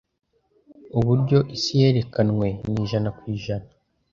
Uburyo 0.99 1.37
isi 1.55 1.73
yerekanwe 1.81 2.47
ni 2.71 2.75
ijana 2.83 3.09
kwi 3.17 3.31
jana 3.43 3.69